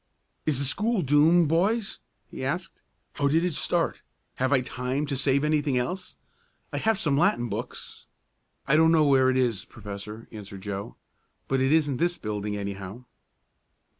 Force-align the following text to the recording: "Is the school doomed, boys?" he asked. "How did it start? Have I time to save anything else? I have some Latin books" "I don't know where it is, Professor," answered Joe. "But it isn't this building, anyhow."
"Is 0.47 0.57
the 0.57 0.65
school 0.65 1.03
doomed, 1.03 1.47
boys?" 1.47 1.99
he 2.25 2.43
asked. 2.43 2.81
"How 3.13 3.27
did 3.27 3.45
it 3.45 3.53
start? 3.53 4.01
Have 4.37 4.51
I 4.51 4.61
time 4.61 5.05
to 5.05 5.15
save 5.15 5.43
anything 5.43 5.77
else? 5.77 6.15
I 6.73 6.79
have 6.79 6.97
some 6.97 7.15
Latin 7.15 7.49
books" 7.49 8.07
"I 8.67 8.75
don't 8.75 8.91
know 8.91 9.05
where 9.05 9.29
it 9.29 9.37
is, 9.37 9.63
Professor," 9.63 10.27
answered 10.31 10.61
Joe. 10.61 10.95
"But 11.47 11.61
it 11.61 11.71
isn't 11.71 11.97
this 11.97 12.17
building, 12.17 12.57
anyhow." 12.57 13.05